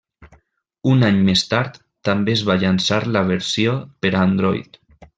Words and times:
Un 0.91 1.05
any 1.09 1.19
més 1.27 1.43
tard, 1.51 1.77
també 2.11 2.35
es 2.39 2.43
va 2.49 2.57
llançar 2.65 3.01
la 3.19 3.25
versió 3.31 3.79
per 4.05 4.17
Androide. 4.27 4.87